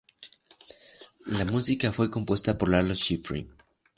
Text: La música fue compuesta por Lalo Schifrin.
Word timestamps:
La 1.27 1.45
música 1.45 1.93
fue 1.93 2.09
compuesta 2.09 2.57
por 2.57 2.69
Lalo 2.69 2.95
Schifrin. 2.95 3.53